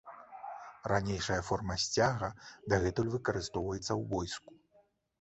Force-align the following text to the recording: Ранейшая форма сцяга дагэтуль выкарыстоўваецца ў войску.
Ранейшая 0.91 1.37
форма 1.51 1.77
сцяга 1.85 2.33
дагэтуль 2.75 3.13
выкарыстоўваецца 3.19 3.89
ў 3.99 4.03
войску. 4.19 4.53